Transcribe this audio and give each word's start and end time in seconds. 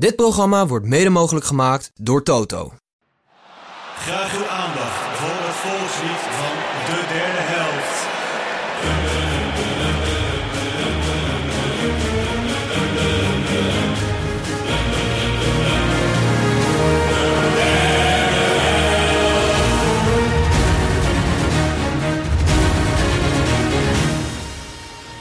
Dit 0.00 0.16
programma 0.16 0.66
wordt 0.66 0.86
mede 0.86 1.10
mogelijk 1.10 1.46
gemaakt 1.46 1.90
door 1.94 2.22
Toto. 2.22 2.72
Graag 3.96 4.36
uw 4.36 4.46
aandacht 4.46 5.18
voor 5.18 5.28
het 5.28 5.54
volkslied 5.54 6.22
van 6.38 6.54
de 6.86 7.06
derde 7.12 7.42
helft. 7.42 8.06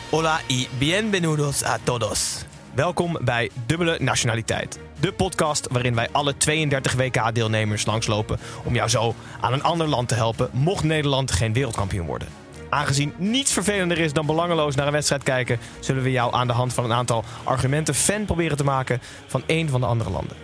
Hola 0.09 0.39
y 0.47 0.67
bienvenidos 0.77 1.63
a 1.63 1.79
todos. 1.83 2.45
Welkom 2.77 3.17
bij 3.21 3.49
Dubbele 3.65 3.97
Nationaliteit. 3.99 4.79
De 4.99 5.13
podcast 5.13 5.67
waarin 5.71 5.95
wij 5.95 6.09
alle 6.11 6.37
32 6.37 6.93
WK-deelnemers 6.93 7.85
langslopen 7.85 8.39
om 8.65 8.73
jou 8.73 8.89
zo 8.89 9.15
aan 9.41 9.53
een 9.53 9.63
ander 9.63 9.87
land 9.87 10.07
te 10.07 10.15
helpen 10.15 10.49
mocht 10.53 10.83
Nederland 10.83 11.31
geen 11.31 11.53
wereldkampioen 11.53 12.05
worden. 12.05 12.27
Aangezien 12.69 13.13
niets 13.17 13.53
vervelender 13.53 13.97
is 13.97 14.13
dan 14.13 14.25
belangeloos 14.25 14.75
naar 14.75 14.85
een 14.87 14.91
wedstrijd 14.93 15.23
kijken, 15.23 15.59
zullen 15.79 16.03
we 16.03 16.11
jou 16.11 16.33
aan 16.33 16.47
de 16.47 16.53
hand 16.53 16.73
van 16.73 16.83
een 16.83 16.93
aantal 16.93 17.23
argumenten 17.43 17.95
fan 17.95 18.25
proberen 18.25 18.57
te 18.57 18.63
maken 18.63 19.01
van 19.27 19.43
één 19.45 19.69
van 19.69 19.81
de 19.81 19.87
andere 19.87 20.09
landen. 20.09 20.37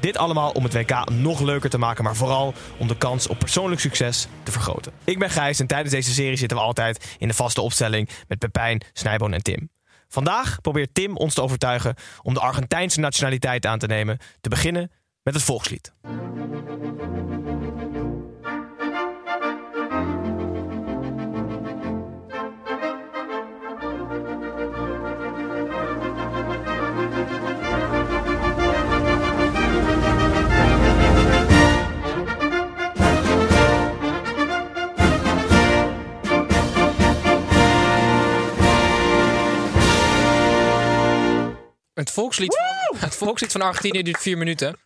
Dit 0.00 0.16
allemaal 0.16 0.50
om 0.50 0.64
het 0.64 0.72
WK 0.72 1.10
nog 1.10 1.40
leuker 1.40 1.70
te 1.70 1.78
maken, 1.78 2.04
maar 2.04 2.16
vooral 2.16 2.54
om 2.78 2.88
de 2.88 2.96
kans 2.96 3.26
op 3.26 3.38
persoonlijk 3.38 3.80
succes 3.80 4.28
te 4.42 4.52
vergroten. 4.52 4.92
Ik 5.04 5.18
ben 5.18 5.30
Gijs 5.30 5.60
en 5.60 5.66
tijdens 5.66 5.94
deze 5.94 6.12
serie 6.12 6.36
zitten 6.36 6.56
we 6.56 6.62
altijd 6.62 7.16
in 7.18 7.28
de 7.28 7.34
vaste 7.34 7.60
opstelling 7.60 8.08
met 8.28 8.38
Pepijn, 8.38 8.82
Snijboon 8.92 9.32
en 9.32 9.42
Tim. 9.42 9.73
Vandaag 10.14 10.60
probeert 10.60 10.94
Tim 10.94 11.16
ons 11.16 11.34
te 11.34 11.42
overtuigen 11.42 11.94
om 12.22 12.34
de 12.34 12.40
Argentijnse 12.40 13.00
nationaliteit 13.00 13.66
aan 13.66 13.78
te 13.78 13.86
nemen, 13.86 14.18
te 14.40 14.48
beginnen 14.48 14.90
met 15.22 15.34
het 15.34 15.42
volkslied. 15.42 15.92
Volkslied, 42.14 42.56
van, 42.88 42.98
het 43.08 43.16
volkslied 43.16 43.52
van 43.52 43.60
Argentinië 43.60 44.02
duurt 44.02 44.20
vier 44.20 44.38
minuten. 44.38 44.76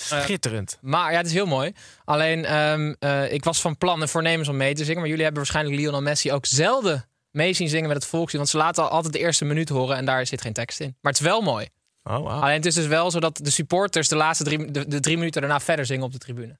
Schitterend. 0.00 0.78
Maar 0.80 1.10
ja, 1.10 1.16
het 1.16 1.26
is 1.26 1.32
heel 1.32 1.46
mooi. 1.46 1.72
Alleen, 2.04 2.44
ehm, 2.44 2.94
eh, 2.98 3.32
ik 3.32 3.44
was 3.44 3.60
van 3.60 3.76
plan 3.76 4.00
en 4.00 4.08
voornemens 4.08 4.48
om 4.48 4.56
mee 4.56 4.74
te 4.74 4.84
zingen. 4.84 5.00
Maar 5.00 5.08
jullie 5.08 5.24
hebben 5.24 5.42
waarschijnlijk 5.42 5.76
Lionel 5.76 6.02
Messi 6.02 6.32
ook 6.32 6.46
zelden 6.46 7.08
mee 7.30 7.52
zien 7.52 7.68
zingen 7.68 7.88
met 7.88 7.96
het 7.96 8.06
volkslied. 8.06 8.36
Want 8.36 8.48
ze 8.48 8.56
laten 8.56 8.82
al 8.82 8.88
altijd 8.88 9.12
de 9.12 9.18
eerste 9.18 9.44
minuut 9.44 9.68
horen 9.68 9.96
en 9.96 10.04
daar 10.04 10.26
zit 10.26 10.40
geen 10.40 10.52
tekst 10.52 10.80
in. 10.80 10.96
Maar 11.00 11.12
het 11.12 11.20
is 11.20 11.26
wel 11.26 11.40
mooi. 11.40 11.68
Oh, 12.02 12.16
wow. 12.16 12.28
Alleen 12.28 12.54
het 12.54 12.66
is 12.66 12.74
dus 12.74 12.86
wel 12.86 13.10
zo 13.10 13.20
dat 13.20 13.40
de 13.42 13.50
supporters 13.50 14.08
de 14.08 14.16
laatste 14.16 14.44
drie, 14.44 14.70
de, 14.70 14.88
de 14.88 15.00
drie 15.00 15.16
minuten 15.16 15.40
daarna 15.40 15.60
verder 15.60 15.86
zingen 15.86 16.04
op 16.04 16.12
de 16.12 16.18
tribune. 16.18 16.58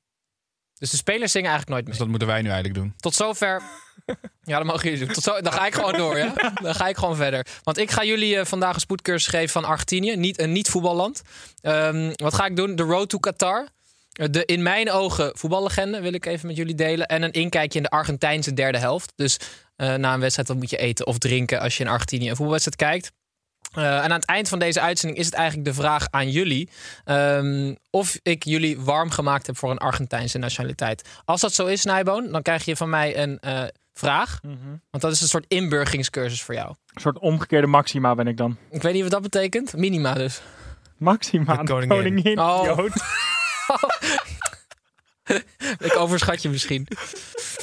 Dus 0.78 0.90
de 0.90 0.96
spelers 0.96 1.32
zingen 1.32 1.50
eigenlijk 1.50 1.70
nooit 1.70 1.82
mee. 1.82 1.90
Dus 1.90 1.98
dat 1.98 2.08
moeten 2.08 2.28
wij 2.28 2.42
nu 2.42 2.48
eigenlijk 2.48 2.78
doen. 2.78 2.94
Tot 2.96 3.14
zover. 3.14 3.62
Ja, 4.42 4.56
dat 4.56 4.66
mogen 4.66 4.90
jullie 4.90 5.04
doen. 5.04 5.14
Tot 5.14 5.22
zo, 5.22 5.40
dan 5.40 5.52
ga 5.52 5.66
ik 5.66 5.74
gewoon 5.74 5.92
door, 5.92 6.18
ja? 6.18 6.32
Dan 6.62 6.74
ga 6.74 6.88
ik 6.88 6.96
gewoon 6.96 7.16
verder. 7.16 7.46
Want 7.62 7.78
ik 7.78 7.90
ga 7.90 8.04
jullie 8.04 8.36
eh, 8.36 8.44
vandaag 8.44 8.74
een 8.74 8.80
spoedcursus 8.80 9.26
geven 9.30 9.48
van 9.48 9.64
Argentinië. 9.64 10.16
Niet, 10.16 10.40
een 10.40 10.52
niet-voetballand. 10.52 11.22
Ehm, 11.60 12.12
wat 12.16 12.34
ga 12.34 12.46
ik 12.46 12.56
doen? 12.56 12.76
De 12.76 12.82
Road 12.82 13.08
to 13.08 13.18
Qatar. 13.18 13.68
Eh, 14.12 14.26
De 14.30 14.44
in 14.44 14.62
mijn 14.62 14.90
ogen 14.90 15.30
voetballegende 15.34 16.00
wil 16.00 16.12
ik 16.12 16.26
even 16.26 16.46
met 16.46 16.56
jullie 16.56 16.74
delen. 16.74 17.06
En 17.06 17.22
een 17.22 17.32
inkijkje 17.32 17.78
in 17.78 17.84
de 17.84 17.90
Argentijnse 17.90 18.54
derde 18.54 18.78
helft. 18.78 19.12
Dus 19.16 19.38
eh, 19.76 19.94
na 19.94 20.14
een 20.14 20.20
wedstrijd 20.20 20.48
dan 20.48 20.58
moet 20.58 20.70
je 20.70 20.76
eten 20.76 21.06
of 21.06 21.18
drinken 21.18 21.60
als 21.60 21.76
je 21.76 21.84
in 21.84 21.90
Argentinië 21.90 22.28
een 22.28 22.36
voetbalwedstrijd 22.36 22.76
kijkt. 22.90 23.12
Eh, 23.72 23.96
en 23.96 24.02
aan 24.02 24.10
het 24.10 24.24
eind 24.24 24.48
van 24.48 24.58
deze 24.58 24.80
uitzending 24.80 25.20
is 25.20 25.26
het 25.26 25.34
eigenlijk 25.34 25.68
de 25.68 25.74
vraag 25.74 26.06
aan 26.10 26.30
jullie 26.30 26.68
ehm, 27.04 27.74
of 27.90 28.18
ik 28.22 28.44
jullie 28.44 28.80
warm 28.80 29.10
gemaakt 29.10 29.46
heb 29.46 29.56
voor 29.56 29.70
een 29.70 29.78
Argentijnse 29.78 30.38
nationaliteit. 30.38 31.08
Als 31.24 31.40
dat 31.40 31.54
zo 31.54 31.66
is, 31.66 31.84
Nijboon, 31.84 32.32
dan 32.32 32.42
krijg 32.42 32.64
je 32.64 32.76
van 32.76 32.90
mij 32.90 33.18
een 33.18 33.38
eh, 33.38 33.62
vraag. 33.94 34.40
Want 34.90 35.02
dat 35.02 35.12
is 35.12 35.20
een 35.20 35.28
soort 35.28 35.44
inburgingscursus 35.48 36.42
voor 36.42 36.54
jou. 36.54 36.68
Een 36.68 37.00
soort 37.00 37.18
omgekeerde 37.18 37.66
maxima 37.66 38.14
ben 38.14 38.26
ik 38.26 38.36
dan. 38.36 38.56
Ik 38.70 38.82
weet 38.82 38.92
niet 38.92 39.02
wat 39.02 39.10
dat 39.10 39.22
betekent. 39.22 39.76
Minima 39.76 40.14
dus. 40.14 40.40
Maxima, 40.96 41.56
De 41.56 41.62
de 41.62 41.72
koningin. 41.72 41.88
koningin. 41.96 42.38
Oh. 42.40 42.78
Ik 45.86 45.96
overschat 45.96 46.42
je 46.42 46.48
misschien. 46.48 46.86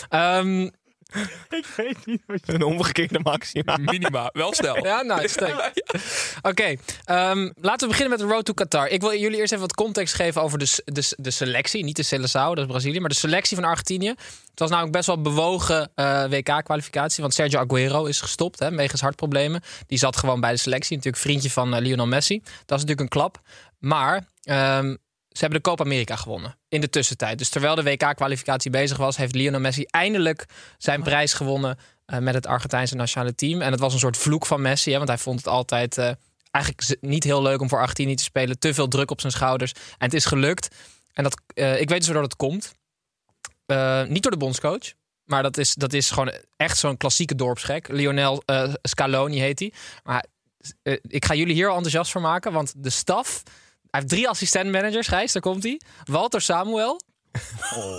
Ehm, 0.09 0.69
ik 1.59 1.65
weet 1.75 2.05
niet 2.05 2.21
wat 2.25 2.39
je... 2.45 2.53
Een 2.53 2.63
omgekeerde 2.63 3.19
maxima. 3.19 3.77
Minima, 3.77 4.29
wel 4.33 4.53
snel. 4.53 4.85
ja, 4.85 5.01
nou, 5.01 5.19
uitstekend. 5.19 5.83
Oké, 6.51 6.75
ehm, 7.05 7.51
laten 7.61 7.87
we 7.87 7.87
beginnen 7.87 8.09
met 8.09 8.19
de 8.19 8.33
Road 8.33 8.45
to 8.45 8.53
Qatar. 8.53 8.87
Ik 8.87 9.01
wil 9.01 9.17
jullie 9.17 9.37
eerst 9.37 9.51
even 9.51 9.65
wat 9.65 9.75
context 9.75 10.13
geven 10.13 10.41
over 10.41 10.59
de, 10.59 10.81
de, 10.85 11.13
de 11.17 11.31
selectie. 11.31 11.83
Niet 11.83 11.95
de 11.95 12.03
Seleção, 12.03 12.31
dat 12.31 12.57
is 12.57 12.65
Brazilië, 12.65 12.99
maar 12.99 13.09
de 13.09 13.15
selectie 13.15 13.55
van 13.55 13.65
Argentinië. 13.65 14.13
Het 14.49 14.59
was 14.59 14.69
namelijk 14.69 14.95
best 14.95 15.07
wel 15.07 15.21
bewogen 15.21 15.91
eh, 15.95 16.23
WK-kwalificatie. 16.29 17.21
Want 17.21 17.33
Sergio 17.33 17.59
Aguero 17.59 18.05
is 18.05 18.21
gestopt, 18.21 18.59
hè, 18.59 18.75
wegens 18.75 19.01
hartproblemen. 19.01 19.61
Die 19.87 19.97
zat 19.97 20.17
gewoon 20.17 20.39
bij 20.39 20.51
de 20.51 20.57
selectie. 20.57 20.95
Natuurlijk 20.95 21.23
vriendje 21.23 21.49
van 21.49 21.73
eh, 21.73 21.81
Lionel 21.81 22.07
Messi. 22.07 22.39
Dat 22.39 22.77
is 22.77 22.85
natuurlijk 22.85 22.99
een 22.99 23.07
klap. 23.07 23.41
Maar 23.79 24.27
ehm, 24.43 24.95
ze 25.35 25.41
hebben 25.41 25.61
de 25.63 25.69
Copa 25.69 25.83
America 25.83 26.15
gewonnen 26.15 26.57
in 26.69 26.81
de 26.81 26.89
tussentijd. 26.89 27.37
Dus 27.37 27.49
terwijl 27.49 27.75
de 27.75 27.83
WK-kwalificatie 27.83 28.71
bezig 28.71 28.97
was, 28.97 29.17
heeft 29.17 29.35
Lionel 29.35 29.59
Messi 29.59 29.83
eindelijk 29.83 30.45
zijn 30.77 31.03
prijs 31.03 31.33
gewonnen 31.33 31.77
eh, 32.05 32.19
met 32.19 32.33
het 32.33 32.47
Argentijnse 32.47 32.95
nationale 32.95 33.35
team. 33.35 33.61
En 33.61 33.71
het 33.71 33.79
was 33.79 33.93
een 33.93 33.99
soort 33.99 34.17
vloek 34.17 34.45
van 34.45 34.61
Messi, 34.61 34.91
hè, 34.91 34.97
want 34.97 35.09
hij 35.09 35.17
vond 35.17 35.37
het 35.37 35.47
altijd 35.47 35.97
eh, 35.97 36.11
eigenlijk 36.51 36.97
niet 37.01 37.23
heel 37.23 37.41
leuk 37.41 37.61
om 37.61 37.69
voor 37.69 37.79
Argentinië 37.79 38.15
te 38.15 38.23
spelen. 38.23 38.59
Te 38.59 38.73
veel 38.73 38.87
druk 38.87 39.11
op 39.11 39.19
zijn 39.19 39.31
schouders. 39.31 39.71
En 39.71 40.05
het 40.05 40.13
is 40.13 40.25
gelukt. 40.25 40.75
En 41.13 41.23
dat, 41.23 41.41
eh, 41.53 41.81
ik 41.81 41.89
weet 41.89 41.97
dus 41.97 42.07
waardoor 42.07 42.27
dat 42.27 42.35
komt. 42.35 42.73
Niet 44.09 44.23
door 44.23 44.31
de 44.31 44.37
bondscoach. 44.37 44.93
Maar 45.23 45.43
dat 45.43 45.57
is, 45.57 45.73
dat 45.73 45.93
is 45.93 46.11
gewoon 46.11 46.33
echt 46.57 46.77
zo'n 46.77 46.97
klassieke 46.97 47.35
dorpsgek. 47.35 47.87
Lionel 47.87 48.43
Scaloni 48.81 49.39
heet 49.39 49.59
hij. 49.59 49.73
Maar 50.03 50.25
ik 51.01 51.25
ga 51.25 51.33
jullie 51.33 51.53
hier 51.53 51.67
al 51.67 51.75
enthousiast 51.75 52.11
voor 52.11 52.21
maken. 52.21 52.51
Want 52.51 52.73
de 52.77 52.89
staf... 52.89 53.43
Hij 53.95 54.03
heeft 54.03 54.15
drie 54.15 54.29
assistent-managers, 54.29 55.07
Gijs. 55.07 55.31
Daar 55.31 55.41
komt 55.41 55.63
hij. 55.63 55.81
Walter 56.03 56.41
Samuel. 56.41 57.01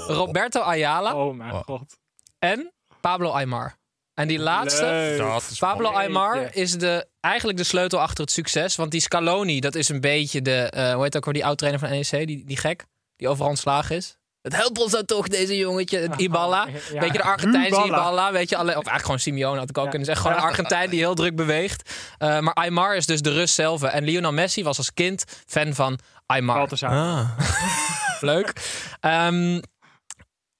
Roberto 0.06 0.60
Ayala. 0.60 1.14
Oh 1.14 1.34
mijn 1.36 1.52
god. 1.52 1.98
En 2.38 2.72
Pablo 3.00 3.30
Aymar. 3.30 3.76
En 4.14 4.28
die 4.28 4.38
laatste... 4.38 4.84
Leuk. 4.84 5.18
Dat 5.18 5.48
is 5.50 5.58
Pablo. 5.58 5.90
Aymar 5.90 6.54
is 6.56 6.72
de, 6.72 7.06
eigenlijk 7.20 7.58
de 7.58 7.64
sleutel 7.64 8.00
achter 8.00 8.24
het 8.24 8.32
succes. 8.32 8.76
Want 8.76 8.90
die 8.90 9.00
Scaloni, 9.00 9.60
dat 9.60 9.74
is 9.74 9.88
een 9.88 10.00
beetje 10.00 10.42
de... 10.42 10.70
eh 10.70 10.94
hoe 10.94 11.02
heet 11.02 11.16
ook 11.16 11.24
weer 11.24 11.34
die 11.34 11.44
oud-trainer 11.44 11.80
van 11.80 11.90
NEC? 11.90 12.26
Die, 12.26 12.44
die 12.44 12.56
gek, 12.56 12.84
die 13.16 13.28
overal 13.28 13.50
ontslagen 13.50 13.96
is. 13.96 14.16
Het 14.46 14.56
helpt 14.56 14.78
ons 14.78 14.92
dan 14.92 15.04
toch, 15.04 15.28
deze 15.28 15.56
jongetje. 15.56 15.98
Het 15.98 16.20
Ibala. 16.20 16.66
Ja, 16.92 17.00
Weet 17.00 17.12
je, 17.12 17.18
de 17.18 17.22
Argentijnse. 17.22 17.84
Ibala. 17.84 18.32
Weet 18.32 18.48
je, 18.48 18.56
alle, 18.56 18.68
of 18.68 18.74
eigenlijk 18.74 19.04
gewoon 19.04 19.18
Simeone 19.20 19.58
had 19.58 19.68
ik 19.70 19.78
ook 19.78 19.84
Ja. 19.84 19.90
kunnen 19.90 20.06
zeggen. 20.08 20.24
Gewoon 20.26 20.40
een 20.42 20.48
Argentijn 20.48 20.90
die 20.90 20.98
heel 20.98 21.14
druk 21.14 21.36
beweegt. 21.36 21.90
Eh, 22.18 22.38
maar 22.38 22.54
Aymar 22.54 22.96
is 22.96 23.06
dus 23.06 23.20
de 23.20 23.32
rust 23.32 23.54
zelf. 23.54 23.82
En 23.82 24.04
Lionel 24.04 24.32
Messi 24.32 24.64
was 24.64 24.78
als 24.78 24.92
kind 24.94 25.24
fan 25.46 25.74
van 25.74 25.98
Aymar. 26.26 26.68
Ah. 26.80 27.38
Leuk. 28.20 28.52
Ehm, 29.00 29.60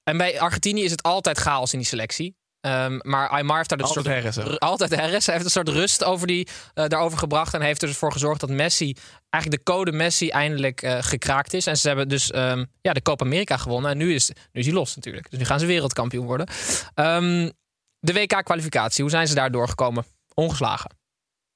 en 0.03 0.17
bij 0.17 0.39
Argentinië 0.39 0.83
is 0.83 0.91
het 0.91 1.03
altijd 1.03 1.37
chaos 1.37 1.73
in 1.73 1.79
die 1.79 1.87
selectie. 1.87 2.35
Ehm, 2.67 2.99
maar 3.01 3.29
Aymar 3.29 3.57
heeft 3.57 3.69
daar 3.69 3.77
dus 3.77 3.95
Altijd 3.95 4.33
soort, 4.33 4.59
altijd 4.59 4.95
herres. 4.95 5.25
Hij 5.25 5.33
heeft 5.35 5.45
een 5.45 5.51
soort 5.51 5.69
rust 5.69 6.03
over 6.03 6.27
die, 6.27 6.47
eh, 6.73 6.87
daarover 6.87 7.17
gebracht. 7.17 7.53
En 7.53 7.61
heeft 7.61 7.81
er 7.81 7.87
dus 7.87 7.97
voor 7.97 8.11
gezorgd 8.11 8.39
dat 8.39 8.49
Messi, 8.49 8.95
eigenlijk 9.29 9.65
de 9.65 9.71
code 9.71 9.91
Messi, 9.91 10.29
eindelijk 10.29 10.81
eh, 10.81 10.97
gekraakt 10.99 11.53
is. 11.53 11.67
En 11.67 11.77
ze 11.77 11.87
hebben 11.87 12.07
dus 12.09 12.31
ehm, 12.31 12.65
ja, 12.81 12.93
de 12.93 13.01
Copa 13.01 13.25
America 13.25 13.57
gewonnen. 13.57 13.91
En 13.91 13.97
nu 13.97 14.13
is, 14.13 14.27
nu 14.51 14.59
is 14.59 14.65
hij 14.65 14.75
los 14.75 14.95
natuurlijk. 14.95 15.29
Dus 15.29 15.39
nu 15.39 15.45
gaan 15.45 15.59
ze 15.59 15.65
wereldkampioen 15.65 16.25
worden. 16.25 16.47
Ehm, 16.93 17.49
de 17.99 18.13
WK-kwalificatie, 18.13 19.01
hoe 19.01 19.11
zijn 19.11 19.27
ze 19.27 19.35
daar 19.35 19.51
doorgekomen? 19.51 20.05
Ongeslagen. 20.33 20.91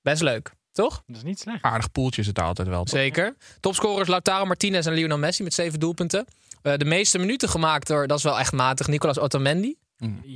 Best 0.01 0.21
leuk. 0.21 0.51
Toch? 0.71 1.03
Dat 1.05 1.15
is 1.15 1.23
niet 1.23 1.39
slecht. 1.39 1.63
Aardig 1.63 1.91
poeltje 1.91 2.23
zit 2.23 2.37
er 2.37 2.43
altijd 2.43 2.67
wel. 2.67 2.83
toch? 2.83 2.99
Zeker. 2.99 3.35
Topscorers 3.59 4.07
Lautaro 4.07 4.45
Martinez 4.45 4.85
en 4.85 4.93
Lionel 4.93 5.17
Messi 5.17 5.43
met 5.43 5.53
zeven 5.53 5.79
doelpunten. 5.79 6.25
Eh, 6.61 6.73
de 6.77 6.85
meeste 6.85 7.17
minuten 7.17 7.49
gemaakt 7.49 7.87
door, 7.87 8.07
dat 8.07 8.17
is 8.17 8.23
wel 8.23 8.39
echt 8.39 8.51
matig, 8.51 8.87
Nicolas 8.87 9.19
Otamendi. 9.19 9.75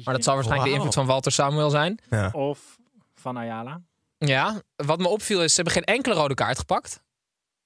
Maar 0.04 0.14
dat 0.14 0.24
zal 0.24 0.34
waarschijnlijk 0.36 0.70
de 0.72 0.76
invloed 0.76 0.94
van 0.94 1.06
Walter 1.06 1.32
Samuel 1.32 1.70
zijn. 1.70 2.00
Of 2.32 2.78
van 3.14 3.38
Ayala. 3.38 3.82
Ja, 4.18 4.62
wat 4.76 5.00
me 5.00 5.08
opviel 5.08 5.44
is, 5.44 5.50
ze 5.50 5.56
hebben 5.56 5.74
geen 5.74 5.96
enkele 5.96 6.16
rode 6.16 6.34
kaart 6.34 6.60
gepakt. 6.60 7.04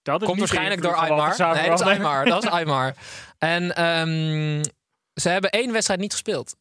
Dat 0.01 0.21
is 0.21 0.27
Komt 0.27 0.39
waarschijnlijk 0.39 0.81
door 0.81 0.95
Aymar. 0.95 1.37
Nee, 1.55 1.69
dat 1.69 1.79
is. 1.79 1.85
Aymar. 1.85 2.25
Dat 2.25 2.43
is 2.43 2.49
Aymar. 2.49 2.95
En 3.37 3.75
ehm, 3.75 4.63
ze 5.13 5.29
hebben 5.29 5.49
één 5.49 5.71
wedstrijd 5.71 5.99
niet 5.99 6.11
gespeeld. 6.11 6.55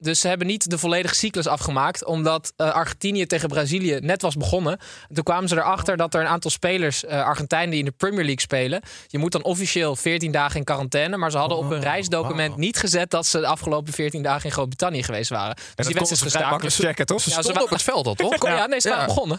Dus 0.00 0.20
ze 0.20 0.28
hebben 0.28 0.46
niet 0.46 0.70
de 0.70 0.78
volledige 0.78 1.14
cyclus 1.14 1.46
afgemaakt. 1.46 2.04
Omdat 2.04 2.52
eh, 2.56 2.70
Argentinië 2.72 3.26
tegen 3.26 3.48
Brazilië 3.48 3.98
net 4.00 4.22
was 4.22 4.34
begonnen. 4.36 4.78
En 5.08 5.14
toen 5.14 5.24
kwamen 5.24 5.48
ze 5.48 5.56
erachter 5.56 5.96
dat 5.96 6.14
er 6.14 6.20
een 6.20 6.26
aantal 6.26 6.50
spelers, 6.50 7.04
eh 7.04 7.24
Argentijnen 7.24 7.70
die 7.70 7.78
in 7.78 7.84
de 7.84 7.90
Premier 7.90 8.24
League 8.24 8.40
spelen. 8.40 8.80
Je 9.06 9.18
moet 9.18 9.32
dan 9.32 9.42
officieel 9.44 9.96
14 9.96 10.32
dagen 10.32 10.56
in 10.56 10.64
quarantaine. 10.64 11.16
Maar 11.16 11.30
ze 11.30 11.38
hadden 11.38 11.58
op 11.58 11.70
hun 11.70 11.82
reisdocument 11.82 12.56
niet 12.56 12.76
gezet 12.76 13.10
dat 13.10 13.26
ze 13.26 13.40
de 13.40 13.46
afgelopen 13.46 13.92
14 13.92 14.22
dagen 14.22 14.44
in 14.44 14.50
Groot-Brittannië 14.52 15.02
geweest 15.02 15.30
waren. 15.30 15.54
Dus 15.56 15.64
En 15.74 15.84
die 15.84 15.94
wedstrijd 15.94 16.22
gestaakt. 16.22 16.50
makkelijk 16.50 16.76
checken, 16.76 17.06
toch? 17.06 17.20
Ze 17.20 17.30
Ja, 17.30 17.40
stonden 17.42 17.62
op 17.62 17.70
het 17.70 17.82
veld 17.82 18.06
al, 18.06 18.14
toch? 18.14 18.42
Ja, 18.46 18.66
nee, 18.66 18.80
ze 18.80 18.88
waren 18.88 19.02
Ja. 19.02 19.08
begonnen. 19.14 19.38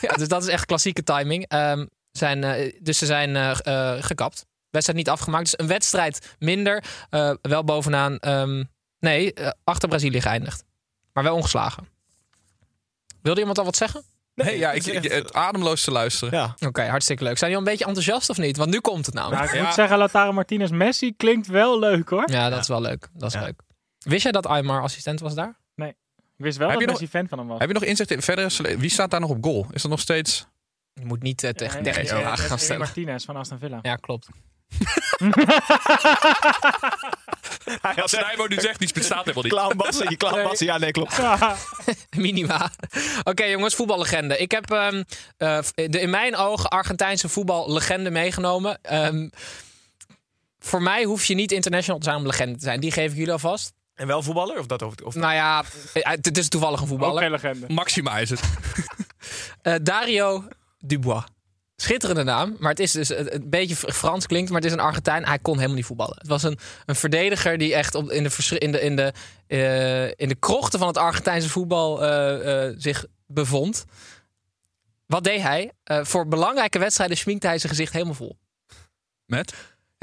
Ja. 0.00 0.12
dus 0.12 0.28
dat 0.28 0.42
is 0.42 0.48
echt 0.48 0.66
klassieke 0.66 1.02
timing. 1.02 1.44
Ehm, 1.48 1.86
zijn, 2.10 2.44
eh, 2.44 2.72
dus 2.80 2.98
ze 2.98 3.06
zijn 3.06 3.56
gekapt. 4.02 4.46
Wedstrijd 4.70 4.98
niet 4.98 5.08
afgemaakt. 5.08 5.44
Dus 5.44 5.58
een 5.58 5.66
wedstrijd 5.66 6.34
minder. 6.38 6.84
wel 7.42 7.64
bovenaan. 7.64 8.18
ehm, 8.18 8.64
nee, 9.00 9.34
eh, 9.34 9.50
achter 9.64 9.88
Brazilië 9.88 10.20
geëindigd. 10.20 10.64
Maar 11.12 11.24
wel 11.24 11.34
ongeslagen. 11.34 11.88
Wilde 13.22 13.40
iemand 13.40 13.58
al 13.58 13.64
wat 13.64 13.76
zeggen? 13.76 14.02
Nee, 14.34 14.58
ja, 14.58 14.72
ik, 14.72 14.84
het 14.84 15.04
ik, 15.04 15.30
ademloos 15.30 15.84
te 15.84 15.90
luisteren. 15.90 16.38
Ja. 16.38 16.54
Oké, 16.68 16.86
hartstikke 16.86 17.24
leuk. 17.24 17.38
Zijn 17.38 17.50
jullie 17.50 17.66
al 17.66 17.72
een 17.72 17.78
beetje 17.78 17.94
enthousiast 17.94 18.30
of 18.30 18.38
niet? 18.38 18.56
Want 18.56 18.70
nu 18.70 18.80
komt 18.80 19.06
het 19.06 19.14
namelijk. 19.14 19.40
Nou, 19.40 19.52
ik 19.52 19.58
Ja. 19.60 19.64
moet 19.66 19.74
zeggen, 19.74 19.98
Lautaro 19.98 20.32
Martinez 20.32 20.70
Messi 20.70 21.16
klinkt 21.16 21.46
wel 21.46 21.78
leuk 21.78 22.08
hoor. 22.08 22.30
ja, 22.30 22.48
dat 22.48 22.60
is 22.60 22.68
wel 22.68 22.80
leuk. 22.80 23.08
Dat 23.12 23.28
is 23.28 23.34
Ja. 23.34 23.40
leuk. 23.44 23.60
Wist 23.98 24.22
jij 24.22 24.32
dat 24.32 24.46
Aymar 24.46 24.82
assistent 24.82 25.20
was 25.20 25.34
daar? 25.34 25.58
Ik 25.76 25.94
wist 26.46 26.58
wel 26.58 26.68
Heb 26.68 26.78
dat 26.78 26.86
je 26.88 26.92
Messi 26.94 27.08
fan 27.08 27.28
van 27.28 27.38
hem 27.38 27.46
was. 27.48 27.58
Heb 27.58 27.68
je 27.68 27.74
nog 27.74 27.84
inzicht 27.84 28.10
in 28.10 28.22
verdere 28.22 28.48
sele- 28.48 28.76
Wie 28.76 28.90
staat 28.90 29.10
daar 29.10 29.20
nog 29.20 29.30
op 29.30 29.44
goal? 29.44 29.66
Is 29.72 29.82
dat 29.82 29.90
nog 29.90 30.00
steeds... 30.00 30.46
Je 30.92 31.04
moet 31.04 31.22
niet 31.22 31.44
eh, 31.44 31.50
tegen 31.50 31.74
Nee, 31.74 31.82
30 31.92 32.12
nee, 32.12 32.22
jaar 32.22 32.38
nee, 32.38 32.46
gaan 32.46 32.58
stellen. 32.58 32.82
Martinez 32.82 33.24
van 33.24 33.36
Aston 33.36 33.58
Villa. 33.58 33.78
Ja, 33.82 33.96
klopt. 33.96 34.28
Als 38.02 38.12
Nijmo 38.12 38.46
nu 38.46 38.60
zegt, 38.60 38.78
die 38.78 38.92
bestaat 38.92 39.24
helemaal 39.24 39.42
niet. 39.42 39.52
Clownbassen, 39.52 40.10
je 40.10 40.16
clownbassen. 40.26 40.66
Ja, 40.66 40.78
nee, 40.78 40.90
klopt. 40.90 41.20
Minima. 42.16 42.70
Oké, 43.22 43.44
jongens, 43.44 43.74
voetballegende. 43.74 44.36
Ik 44.38 44.50
heb 44.50 44.70
ehm, 44.70 45.02
eh, 45.36 45.58
de 45.74 46.00
in 46.00 46.10
mijn 46.10 46.36
ogen 46.36 46.68
Argentijnse 46.70 47.28
voetballegende 47.28 48.10
meegenomen. 48.10 48.78
Ehm, 48.82 49.28
voor 50.58 50.82
mij 50.82 51.04
hoef 51.04 51.24
je 51.24 51.34
niet 51.34 51.52
international 51.52 51.98
te 52.00 52.04
zijn 52.06 52.16
om 52.16 52.26
legende 52.26 52.58
te 52.58 52.64
zijn. 52.64 52.80
Die 52.80 52.92
geef 52.92 53.10
ik 53.10 53.16
jullie 53.16 53.32
alvast. 53.32 53.72
En 53.94 54.06
wel 54.06 54.22
voetballer? 54.22 54.58
Of 54.58 54.66
dat 54.66 54.82
over 54.82 55.04
of 55.04 55.14
Nou 55.14 55.34
ja, 55.34 55.64
eh, 55.92 56.10
het 56.10 56.38
is 56.38 56.48
toevallig 56.48 56.76
een 56.76 56.82
Ook 56.82 56.88
voetballer. 56.88 57.22
geen 57.22 57.30
legende. 57.30 57.66
Maxima 57.68 58.18
is 58.18 58.30
het. 58.30 58.40
Eh, 59.62 59.74
Dario 59.82 60.44
Dubois. 60.78 61.22
Schitterende 61.80 62.22
naam, 62.22 62.56
maar 62.58 62.70
het 62.70 62.80
is 62.80 62.92
dus 62.92 63.08
een 63.08 63.50
beetje 63.50 63.76
Frans 63.76 64.26
klinkt, 64.26 64.50
maar 64.50 64.60
het 64.60 64.70
is 64.70 64.76
een 64.76 64.84
Argentijn. 64.84 65.26
Hij 65.26 65.38
kon 65.38 65.54
helemaal 65.54 65.76
niet 65.76 65.84
voetballen. 65.84 66.16
Het 66.18 66.26
was 66.26 66.42
een, 66.42 66.58
een 66.86 66.94
verdediger 66.94 67.58
die 67.58 67.74
echt 67.74 67.94
op, 67.94 68.10
in, 68.10 68.22
de, 68.22 68.58
in, 68.58 68.72
de, 68.72 68.80
in, 68.80 68.96
de, 68.96 69.12
eh, 69.46 70.06
in 70.06 70.28
de 70.28 70.34
krochten 70.34 70.78
van 70.78 70.88
het 70.88 70.98
Argentijnse 70.98 71.48
voetbal 71.48 72.02
eh, 72.02 72.66
eh, 72.66 72.74
zich 72.78 73.06
bevond. 73.26 73.84
Wat 75.06 75.24
deed 75.24 75.40
hij? 75.42 75.72
Voor 75.84 76.28
belangrijke 76.28 76.78
wedstrijden 76.78 77.16
schminkte 77.16 77.46
hij 77.46 77.58
zijn 77.58 77.72
gezicht 77.72 77.92
helemaal 77.92 78.14
vol. 78.14 78.38
Met? 79.26 79.54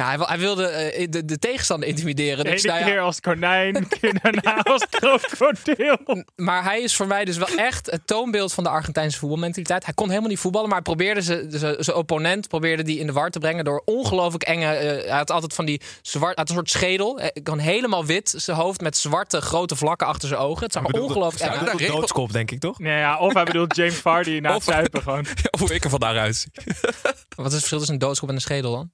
Ja, 0.01 0.05
hij, 0.07 0.17
wil- 0.17 0.27
hij 0.27 0.38
wilde 0.39 0.67
eh, 0.67 1.07
de, 1.09 1.25
de 1.25 1.39
tegenstander 1.39 1.89
intimideren. 1.89 2.44
De 2.45 2.51
Dus, 2.51 2.63
ene 2.63 2.73
nou 2.73 2.85
ja, 2.85 2.91
keer 2.91 3.01
als 3.01 3.19
konijn, 3.19 3.88
keer 3.88 4.19
daarna 4.21 4.57
als 4.73 4.85
krokodil. 4.89 5.97
Maar 6.35 6.63
hij 6.63 6.81
is 6.81 6.95
voor 6.95 7.07
mij 7.07 7.25
dus 7.25 7.38
wel 7.38 7.47
echt 7.47 7.91
het 7.91 8.07
toonbeeld 8.07 8.53
van 8.53 8.63
de 8.63 8.69
Argentijnse 8.69 9.17
voetbalmentaliteit. 9.19 9.85
Hij 9.85 9.94
kon 9.94 10.09
helemaal 10.09 10.29
niet 10.29 10.39
voetballen, 10.39 10.67
maar 10.69 10.77
hij 10.77 10.85
probeerde 10.88 11.21
ze- 11.21 11.47
ze- 11.51 11.75
zijn 11.79 11.97
opponent 11.97 12.47
probeerde 12.47 12.83
die 12.83 12.99
in 12.99 13.07
de 13.07 13.13
war 13.13 13.29
te 13.29 13.39
brengen 13.39 13.65
door 13.65 13.81
ongelooflijk 13.85 14.44
enge. 14.44 14.65
eh, 14.65 15.07
hij 15.09 15.17
had 15.17 15.31
altijd 15.31 15.53
van 15.53 15.65
die 15.65 15.81
zwart, 16.01 16.35
hij 16.35 16.45
had 16.45 16.50
een 16.50 16.55
soort 16.55 16.69
schedel, 16.69 17.19
eh, 17.19 17.43
kan 17.43 17.59
helemaal 17.59 18.05
wit, 18.05 18.33
zijn 18.38 18.57
hoofd 18.57 18.81
met 18.81 18.97
zwarte 18.97 19.41
grote 19.41 19.75
vlakken 19.75 20.07
achter 20.07 20.27
zijn 20.27 20.39
ogen. 20.41 20.63
Het 20.63 20.73
zag 20.73 20.83
er 20.83 20.91
bedoelde- 20.91 21.13
ongelooflijk 21.13 21.51
eng 21.53 21.59
uit. 21.67 21.79
regel- 21.79 21.95
Doodskop, 22.00 22.31
denk 22.31 22.51
ik, 22.51 22.59
toch? 22.59 22.79
Nee, 22.79 22.97
ja, 23.00 23.17
of 23.19 23.33
hij 23.33 23.43
bedoelt 23.43 23.75
James 23.75 23.95
Vardy 23.95 24.39
na 24.39 24.47
het 24.50 24.57
Of- 24.57 24.63
zuipen 24.63 25.01
gewoon. 25.01 25.25
Hoe 25.59 25.73
ik 25.73 25.83
er 25.83 25.89
vandaag 25.89 26.17
uitzie. 26.17 26.51
Wat 26.55 27.45
is 27.45 27.51
het 27.51 27.51
verschil 27.51 27.77
tussen 27.77 27.93
een 27.93 28.00
doodskop 28.01 28.29
en 28.29 28.35
een 28.35 28.41
schedel 28.41 28.71
dan? 28.71 28.91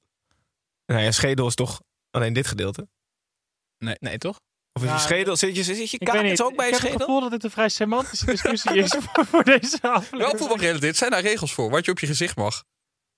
Nou 0.93 1.05
ja, 1.05 1.11
schedel 1.11 1.47
is 1.47 1.55
toch 1.55 1.81
alleen 2.11 2.33
dit 2.33 2.47
gedeelte? 2.47 2.87
Nee, 3.99 4.17
toch? 4.17 4.39
Of 4.73 4.81
is 4.83 4.87
Ja, 4.87 4.95
je 4.95 5.01
schedel, 5.01 5.35
zit 5.35 5.55
je, 5.55 5.63
zit 5.63 5.91
je 5.91 5.97
kaart 5.97 6.23
niet. 6.23 6.41
ook 6.41 6.55
bij 6.55 6.69
je 6.69 6.75
ik 6.75 6.81
heb 6.81 6.81
het 6.83 6.91
schedel? 6.91 7.05
gevoel 7.05 7.21
dat 7.21 7.31
het 7.31 7.43
een 7.43 7.51
vrij 7.51 7.69
semantische 7.69 8.25
discussie 8.25 8.77
is 8.77 8.95
voor, 9.13 9.25
voor 9.25 9.43
deze 9.43 9.77
Wel 9.81 9.91
aflevering. 9.91 10.37
voetbalgerelateerd. 10.39 10.95
Zijn 10.97 11.11
daar 11.11 11.21
regels 11.21 11.53
voor? 11.53 11.69
Wat 11.69 11.85
je 11.85 11.91
op 11.91 11.99
je 11.99 12.07
gezicht 12.07 12.35
mag 12.35 12.63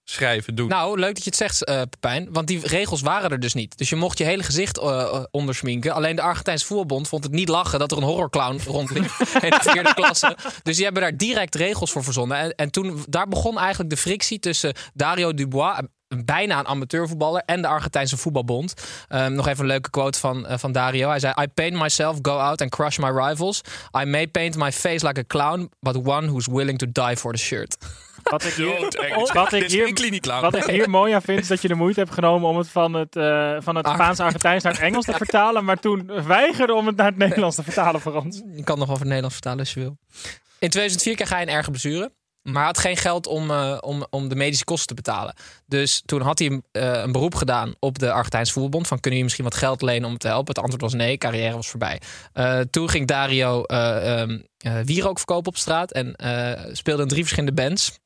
schrijven, 0.10 0.56
doen. 0.56 0.68
Nou, 0.68 1.00
leuk 1.00 1.14
dat 1.16 1.24
je 1.24 1.30
het 1.30 1.40
zegt, 1.40 1.64
eh 1.66 1.82
Pepijn. 1.90 2.34
Want 2.34 2.48
die 2.48 2.68
regels 2.68 3.02
waren 3.02 3.30
er 3.32 3.40
dus 3.40 3.54
niet. 3.54 3.78
Dus 3.78 3.90
je 3.90 3.96
mocht 3.96 4.18
je 4.18 4.24
hele 4.24 4.44
gezicht 4.44 4.78
eh, 4.80 5.02
eh, 5.02 5.24
ondersminken. 5.32 5.94
Alleen 5.94 6.16
de 6.16 6.22
Argentijnse 6.22 6.66
voetbalbond 6.66 7.08
vond 7.08 7.24
het 7.24 7.32
niet 7.34 7.50
lachen 7.50 7.80
dat 7.80 7.92
er 7.92 7.98
een 7.98 8.04
horrorclown 8.04 8.60
rondliep 8.68 9.04
in 9.42 9.50
de 9.50 9.60
vierde 9.62 9.94
klasse. 10.02 10.38
Dus 10.64 10.76
die 10.76 10.84
hebben 10.84 11.02
daar 11.02 11.18
direct 11.18 11.56
regels 11.56 11.92
voor 11.92 12.04
verzonnen. 12.04 12.38
En, 12.38 12.56
en 12.56 12.72
toen, 12.72 13.04
daar 13.10 13.28
begon 13.28 13.58
eigenlijk 13.60 13.90
de 13.90 13.98
frictie 13.98 14.40
tussen 14.40 14.74
Dario 14.94 15.34
Dubois, 15.34 15.80
bijna 16.26 16.60
een 16.60 16.68
amateurvoetballer, 16.68 17.42
en 17.46 17.62
de 17.62 17.68
Argentijnse 17.68 18.18
voetbalbond. 18.18 18.74
Ehm, 19.08 19.34
nog 19.34 19.48
even 19.48 19.60
een 19.60 19.70
leuke 19.70 19.90
quote 19.90 20.20
van, 20.20 20.46
eh, 20.48 20.58
van 20.58 20.72
Dario. 20.72 21.10
Hij 21.10 21.20
zei: 21.20 21.34
I 21.42 21.48
paint 21.48 21.74
myself, 21.82 22.18
go 22.22 22.38
out 22.38 22.62
and 22.62 22.70
crush 22.72 22.98
my 22.98 23.10
rivals. 23.10 23.62
I 24.02 24.06
may 24.06 24.28
paint 24.28 24.56
my 24.56 24.72
face 24.72 25.08
like 25.08 25.20
a 25.20 25.24
clown, 25.28 25.72
but 25.80 25.96
one 25.96 26.28
who's 26.28 26.48
willing 26.48 26.78
to 26.78 26.88
die 26.92 27.18
for 27.18 27.32
the 27.34 27.40
shirt. 27.40 27.78
Wat 28.24 28.44
ik 28.44 28.54
hier, 28.54 28.80
wat 29.34 29.54
ik 29.54 29.64
is 29.64 29.74
hier, 29.74 30.42
wat 30.42 30.56
ik 30.56 30.64
hier 30.64 30.90
mooi 30.90 31.14
aan 31.14 31.22
vind, 31.22 31.40
is 31.40 31.48
dat 31.48 31.62
je 31.62 31.68
de 31.68 31.74
moeite 31.74 32.00
hebt 32.00 32.14
genomen 32.14 32.50
om 32.50 32.58
het 32.58 32.70
van 32.70 32.94
het, 32.94 33.16
eh, 33.16 33.56
van 33.60 33.76
het 33.76 33.86
Ar- 33.86 33.94
Spaans-Argentijns 33.94 34.64
naar 34.64 34.74
het 34.74 34.82
Engels 34.90 35.06
te 35.06 35.14
vertalen. 35.14 35.66
Maar 35.66 35.80
toen 35.80 36.12
weigerde 36.28 36.74
om 36.74 36.88
het 36.88 36.96
naar 36.96 37.06
het 37.06 37.18
Nederlands 37.18 37.56
te 37.56 37.64
vertalen 37.64 38.02
voor 38.02 38.14
ons. 38.24 38.42
Je 38.56 38.64
kan 38.64 38.78
nog 38.78 38.88
wel 38.88 38.96
voor 38.96 39.06
het 39.06 39.06
Nederlands 39.06 39.34
vertalen 39.34 39.60
als 39.60 39.74
je 39.74 39.80
wil. 39.80 39.98
In 40.60 40.70
2004 40.70 41.16
kreeg 41.16 41.30
hij 41.30 41.42
een 41.42 41.50
erge 41.50 41.70
blessure. 41.72 42.12
Maar 42.46 42.56
hij 42.56 42.66
had 42.66 42.78
geen 42.78 42.98
geld 42.98 43.28
om, 43.28 43.52
eh, 43.52 43.78
om, 43.82 44.06
om 44.10 44.30
de 44.30 44.36
medische 44.36 44.64
kosten 44.64 44.88
te 44.88 44.94
betalen. 44.94 45.36
Dus 45.66 46.02
toen 46.06 46.22
had 46.22 46.40
hij 46.40 46.62
eh, 46.72 47.02
een 47.02 47.12
beroep 47.12 47.36
gedaan 47.36 47.76
op 47.80 48.00
de 48.00 48.12
Argentijnse 48.12 48.52
voetbalbond. 48.52 48.88
Van 48.88 49.00
kunnen 49.00 49.20
jullie 49.20 49.24
misschien 49.24 49.44
wat 49.44 49.70
geld 49.70 49.82
lenen 49.82 50.10
om 50.10 50.18
te 50.18 50.28
helpen? 50.28 50.48
Het 50.48 50.58
antwoord 50.58 50.82
was 50.82 50.94
nee, 50.94 51.18
carrière 51.18 51.56
was 51.56 51.68
voorbij. 51.68 52.02
Eh, 52.34 52.60
toen 52.60 52.90
ging 52.90 53.08
Dario 53.08 53.64
eh, 53.64 54.24
wierook 54.86 55.18
verkopen 55.18 55.48
op 55.48 55.58
straat. 55.58 55.92
En 55.92 56.16
speelde 56.72 57.02
in 57.02 57.08
drie 57.08 57.22
verschillende 57.22 57.62
bands. 57.62 58.00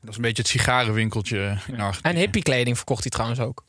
Dat 0.00 0.10
is 0.10 0.16
een 0.16 0.22
beetje 0.22 0.42
het 0.42 0.50
sigarenwinkeltje 0.50 1.58
in 1.66 1.80
Argentinië. 1.80 2.14
En 2.14 2.20
hippiekleding 2.20 2.76
verkocht 2.76 3.02
hij 3.02 3.10
trouwens 3.10 3.40
ook. 3.40 3.64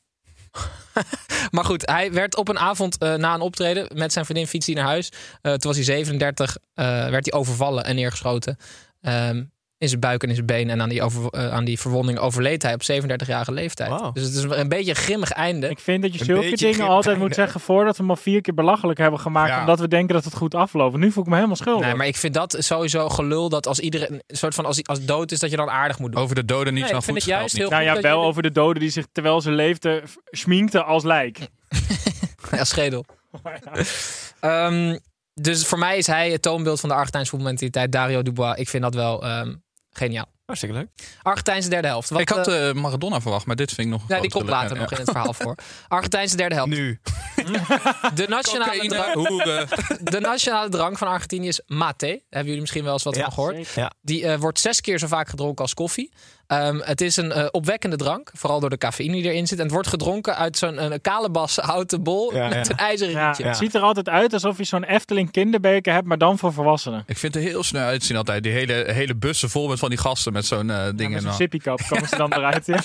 maar 1.56 1.66
goed, 1.66 1.86
hij 1.86 2.12
werd 2.12 2.36
op 2.36 2.48
een 2.48 2.60
avond 2.60 3.00
na 3.00 3.34
een 3.34 3.42
optreden 3.42 3.88
met 3.94 4.14
zijn 4.14 4.26
vriendin 4.26 4.48
fiets 4.48 4.66
hij 4.66 4.76
naar 4.76 4.86
huis. 4.86 5.10
Toen 5.42 5.58
was 5.60 5.76
hij 5.76 5.86
37, 5.86 6.58
eh, 6.74 6.86
werd 6.86 7.32
hij 7.32 7.40
overvallen 7.40 7.86
en 7.86 7.96
neergeschoten. 7.96 8.58
Ehm, 9.02 9.44
in 9.78 9.88
zijn 9.88 10.00
buik 10.00 10.24
en 10.24 10.30
in 10.30 10.36
zijn 10.36 10.48
been. 10.48 10.70
En 10.70 10.82
aan 10.82 10.90
die, 10.90 11.02
over, 11.02 11.30
eh, 11.30 11.52
aan 11.54 11.66
die 11.66 11.80
verwonding 11.80 12.20
overleed 12.20 12.62
hij 12.64 12.74
op 12.74 12.82
37-jarige 12.84 13.52
leeftijd. 13.52 14.14
Dus 14.14 14.24
het 14.24 14.34
is 14.34 14.44
een 14.44 14.68
beetje 14.70 14.90
een 14.90 14.96
grimmig 14.96 15.32
einde. 15.32 15.70
Ik 15.70 15.80
vind 15.80 16.02
dat 16.02 16.14
je 16.14 16.20
Een 16.20 16.26
zulke 16.26 16.56
dingen 16.56 16.88
altijd 16.88 17.18
moet 17.18 17.34
zeggen 17.36 17.60
voordat 17.60 17.96
we 17.98 18.02
hem 18.02 18.10
al 18.12 18.16
vier 18.18 18.42
keer 18.42 18.54
belachelijk 18.54 19.00
hebben 19.00 19.20
gemaakt. 19.20 19.50
Ja. 19.50 19.60
Omdat 19.60 19.80
we 19.80 19.88
denken 19.88 20.16
dat 20.16 20.24
het 20.24 20.36
goed 20.36 20.56
afloopt. 20.56 20.98
Nu 20.98 21.12
voel 21.12 21.24
ik 21.24 21.30
me 21.30 21.36
helemaal 21.36 21.56
schuldig. 21.56 21.86
Nee, 21.86 21.96
maar 21.96 22.08
ik 22.08 22.16
vind 22.16 22.34
dat 22.34 22.56
sowieso 22.60 23.10
gelul 23.10 23.50
dat 23.50 23.68
als 23.68 23.80
iedereen 23.80 24.22
een 24.28 24.38
soort 24.38 24.56
van 24.56 24.66
als, 24.66 24.84
als 24.84 25.06
dood 25.06 25.32
is, 25.32 25.40
dat 25.40 25.50
je 25.50 25.56
dan 25.58 25.70
aardig 25.70 26.00
moet 26.00 26.12
doen. 26.12 26.22
Over 26.22 26.36
de 26.36 26.46
doden 26.46 26.74
niet 26.74 26.82
Nee, 26.84 26.92
zo 26.92 26.98
ik 26.98 27.04
vind 27.04 27.18
goed 27.18 27.26
het 27.28 27.38
juist 27.40 27.58
heel 27.58 27.70
nou 27.70 27.82
goed 27.82 27.90
ja, 27.90 27.94
dat 27.94 28.04
wel 28.04 28.24
over 28.24 28.42
de 28.42 28.52
doden 28.52 28.82
die 28.82 28.90
zich 28.92 29.06
terwijl 29.12 29.42
ze 29.42 29.52
leefden 29.52 30.08
f- 30.08 30.16
schminkte 30.24 30.84
als 30.84 31.04
lijk. 31.04 31.38
Ja, 32.52 32.64
schedel. 32.64 33.06
Ehm, 34.40 34.98
dus 35.34 35.66
voor 35.66 35.78
mij 35.78 35.98
is 35.98 36.08
hij 36.08 36.32
het 36.32 36.42
toonbeeld 36.42 36.80
van 36.80 36.90
de 36.90 36.96
Argentijnse 36.96 37.30
voetbalmentaliteit. 37.30 37.92
Dario 37.92 38.22
Dubois. 38.22 38.58
Ik 38.58 38.70
vind 38.70 38.84
dat 38.84 38.94
wel 38.96 39.24
ehm, 39.24 39.54
geniaal. 39.98 40.26
Hartstikke 40.46 40.76
leuk. 40.76 40.90
Argentijnse 41.22 41.70
derde 41.70 41.88
helft. 41.88 42.10
Wat, 42.10 42.22
Ik 42.22 42.30
had 42.30 42.48
eh, 42.48 42.70
eh, 42.70 42.76
Maradona 42.76 43.22
verwacht, 43.22 43.46
maar 43.46 43.56
dit 43.56 43.72
vind 43.72 43.88
ik 43.88 43.94
nog... 43.94 44.04
ja, 44.08 44.20
die 44.20 44.30
komt 44.30 44.50
later 44.50 44.78
nog 44.78 44.92
in 44.92 44.98
het 44.98 45.10
verhaal 45.10 45.34
voor. 45.34 45.56
Argentijnse 45.88 46.38
derde 46.38 46.56
helft. 46.56 46.72
Nu. 46.72 47.00
De 48.16 48.26
nationale, 48.28 48.72
Cocaïne, 48.72 48.96
drank, 48.96 49.28
hoeren. 49.28 49.68
de 50.04 50.20
nationale 50.20 50.70
drank 50.70 50.98
van 50.98 51.08
Argentinië 51.08 51.48
is 51.48 51.62
mate. 51.68 52.06
Daar 52.06 52.18
hebben 52.30 52.46
jullie 52.46 52.62
misschien 52.62 52.84
wel 52.84 52.94
eens 52.94 53.04
wat 53.04 53.16
Ja, 53.16 53.24
van 53.24 53.34
gehoord. 53.34 53.68
Ja. 53.76 53.92
Die 54.02 54.26
eh, 54.28 54.40
wordt 54.40 54.60
zes 54.60 54.82
keer 54.82 55.00
zo 55.00 55.08
vaak 55.08 55.30
gedronken 55.30 55.62
als 55.62 55.74
koffie. 55.74 56.12
Ehm, 56.48 56.80
het 56.80 57.02
is 57.02 57.18
een 57.18 57.32
eh, 57.32 57.48
opwekkende 57.52 57.96
drank, 57.96 58.32
vooral 58.34 58.60
door 58.60 58.70
de 58.70 58.78
cafeïne 58.78 59.14
die 59.14 59.24
erin 59.32 59.48
zit. 59.48 59.58
En 59.58 59.64
het 59.64 59.74
wordt 59.74 59.88
gedronken 59.88 60.36
uit 60.38 60.58
zo'n 60.58 60.84
een 60.92 61.02
kalebas 61.02 61.56
houten 61.58 62.04
bol 62.04 62.36
Ja, 62.36 62.48
met 62.48 62.68
ja. 62.68 62.72
een 62.72 62.78
ijzeren 62.78 63.14
Ja, 63.14 63.26
rietje. 63.28 63.44
Het 63.46 63.58
ziet 63.58 63.76
er 63.76 63.82
altijd 63.82 64.10
uit 64.10 64.34
alsof 64.34 64.58
je 64.58 64.64
zo'n 64.64 64.84
Efteling 64.84 65.32
kinderbeker 65.32 65.94
hebt, 65.94 66.06
maar 66.08 66.18
dan 66.18 66.38
voor 66.38 66.54
volwassenen. 66.54 67.04
Ik 67.08 67.18
vind 67.18 67.34
het 67.34 67.44
er 67.44 67.50
heel 67.50 67.64
snel 67.64 67.86
uitzien 67.86 68.18
altijd. 68.18 68.44
Die 68.44 68.52
hele, 68.52 68.74
hele 68.92 69.16
bussen 69.16 69.50
vol 69.50 69.68
met 69.68 69.80
van 69.80 69.90
die 69.90 69.98
gasten 69.98 70.34
met 70.34 70.46
zo'n 70.46 70.70
eh 70.70 70.76
Ja, 70.76 70.92
ding. 70.92 71.14
met 71.14 71.22
zo'n 71.22 71.34
sippy 71.34 71.58
cup 71.58 71.82
komen 71.90 72.08
ze 72.10 72.16
dan 72.18 72.34
eruit. 72.34 72.66
Ja. 72.66 72.80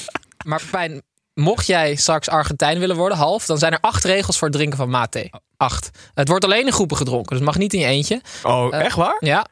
Maar 0.44 0.62
Pijn, 0.70 1.02
mocht 1.40 1.66
jij 1.66 1.94
straks 1.94 2.28
Argentijn 2.28 2.78
willen 2.78 2.96
worden, 2.96 3.18
half, 3.18 3.46
dan 3.46 3.58
zijn 3.58 3.72
er 3.72 3.78
acht 3.80 4.04
regels 4.04 4.38
voor 4.38 4.48
het 4.48 4.56
drinken 4.56 4.78
van 4.78 4.90
mate. 4.90 5.30
Acht. 5.56 5.90
Het 6.14 6.28
wordt 6.28 6.44
alleen 6.44 6.66
in 6.66 6.72
groepen 6.72 6.96
gedronken, 6.96 7.28
dus 7.28 7.38
het 7.38 7.46
mag 7.46 7.58
niet 7.58 7.72
in 7.72 7.80
je 7.80 7.86
eentje. 7.86 8.20
Oh, 8.42 8.74
Eh, 8.74 8.80
echt 8.84 8.96
waar? 8.96 9.16
Ja, 9.20 9.46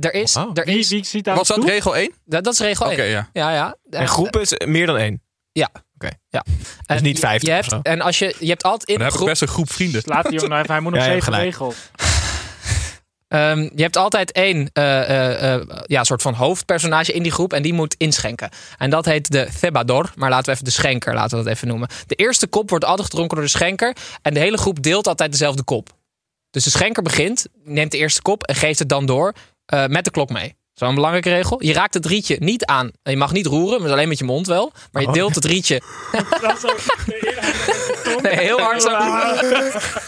er 0.00 0.14
is, 0.14 0.32
Wauw. 0.34 0.50
er 0.54 0.64
Wie, 0.64 0.78
is 0.78 0.88
wie 0.88 1.04
ziet 1.04 1.24
daar 1.24 1.36
Was 1.36 1.48
dat 1.48 1.56
toe? 1.60 1.70
regel 1.70 1.96
1? 1.96 2.12
dat, 2.24 2.44
dat 2.44 2.52
is 2.52 2.58
regel 2.58 2.86
Oké, 2.86 3.02
1. 3.02 3.10
ja. 3.10 3.28
Ja, 3.32 3.50
ja. 3.52 3.76
En 3.90 4.08
groepen 4.08 4.40
is 4.40 4.52
meer 4.66 4.86
dan 4.86 4.96
één. 4.96 5.20
En 6.86 7.02
niet 7.02 7.16
je- 7.16 7.22
50 7.26 7.48
Je 7.48 7.54
hebt, 7.54 7.86
en 7.86 8.00
als 8.00 8.18
je, 8.18 8.34
je 8.38 8.48
hebt 8.48 8.62
altijd 8.62 8.88
in 8.88 8.94
Dan 8.94 9.02
heb 9.02 9.10
ik 9.12 9.16
groep, 9.16 9.28
best 9.28 9.42
een 9.42 9.48
groep 9.48 9.72
vrienden. 9.72 10.02
Laat 10.04 10.22
die 10.24 10.32
jongen 10.32 10.48
nou 10.48 10.60
even, 10.62 10.72
hij 10.74 10.82
moet 10.82 10.92
nog 10.92 11.00
Ja, 11.00 11.06
zeven 11.06 11.22
gelijk. 11.22 11.42
regels. 11.42 11.76
Ehm, 13.28 13.60
je 13.74 13.82
hebt 13.82 13.96
altijd 13.96 14.32
één 14.32 14.70
eh, 14.72 15.00
eh, 15.00 15.54
eh, 15.54 15.62
ja, 15.86 16.04
soort 16.04 16.22
van 16.22 16.34
hoofdpersonage 16.34 17.12
in 17.12 17.22
die 17.22 17.32
groep 17.32 17.52
en 17.52 17.62
die 17.62 17.72
moet 17.72 17.94
inschenken. 17.98 18.50
En 18.78 18.90
dat 18.90 19.04
heet 19.04 19.30
de 19.30 19.48
cebador, 19.58 20.12
maar 20.14 20.30
laten 20.30 20.44
we 20.46 20.52
even 20.52 20.64
de 20.64 20.70
schenker, 20.70 21.14
laten 21.14 21.38
we 21.38 21.44
dat 21.44 21.52
even 21.52 21.68
noemen. 21.68 21.88
De 22.06 22.14
eerste 22.14 22.46
kop 22.46 22.70
wordt 22.70 22.84
altijd 22.84 23.08
gedronken 23.08 23.36
door 23.36 23.44
de 23.44 23.50
schenker 23.52 23.96
en 24.22 24.34
de 24.34 24.40
hele 24.40 24.56
groep 24.56 24.82
deelt 24.82 25.06
altijd 25.06 25.30
dezelfde 25.30 25.62
kop. 25.62 25.88
Dus 26.50 26.64
de 26.64 26.70
schenker 26.70 27.02
begint, 27.02 27.46
neemt 27.64 27.90
de 27.90 27.98
eerste 27.98 28.22
kop 28.22 28.42
en 28.44 28.54
geeft 28.54 28.78
het 28.78 28.88
dan 28.88 29.06
door 29.06 29.32
met 29.88 30.04
de 30.04 30.10
klok 30.10 30.30
mee. 30.30 30.56
Zo'n 30.74 30.94
belangrijke 30.94 31.30
regel. 31.30 31.64
Je 31.64 31.72
raakt 31.72 31.94
het 31.94 32.06
rietje 32.06 32.36
niet 32.40 32.64
aan. 32.64 32.90
Je 33.02 33.16
mag 33.16 33.32
niet 33.32 33.46
roeren, 33.46 33.82
maar 33.82 33.90
alleen 33.90 34.08
met 34.08 34.18
je 34.18 34.24
mond 34.24 34.46
wel. 34.46 34.72
Maar 34.92 35.02
je 35.02 35.08
Oh. 35.08 35.14
deelt 35.14 35.34
het 35.34 35.44
rietje 35.44 35.80
Nee, 38.22 38.34
heel 38.38 38.60
hard 38.60 38.82
zo. 38.82 38.90